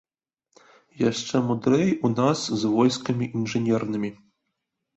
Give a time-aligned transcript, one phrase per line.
[1.09, 4.15] Яшчэ мудрэй у нас з войскамі інжынернымі.